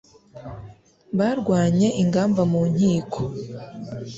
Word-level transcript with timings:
Barwanye 1.17 1.87
ingamba 2.01 2.41
mu 2.51 2.61
nkiko 2.71 3.21